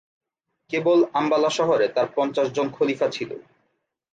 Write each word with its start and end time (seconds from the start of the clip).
কেবল 0.69 0.99
আম্বালা 1.13 1.49
শহরে 1.49 1.87
তার 1.87 2.07
পঞ্চাশ 2.15 2.47
জন 2.51 2.67
খলিফা 2.69 3.07
ছিলো। 3.11 3.35